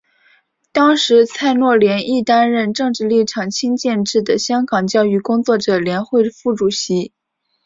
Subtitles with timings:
[0.71, 7.13] 当时蔡若莲亦担任政治立场亲建制的香港教育工作者联会副主席。